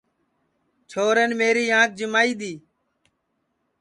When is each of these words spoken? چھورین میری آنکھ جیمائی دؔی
چھورین 0.89 1.31
میری 1.39 1.65
آنکھ 1.79 1.93
جیمائی 1.97 2.33
دؔی 2.39 2.53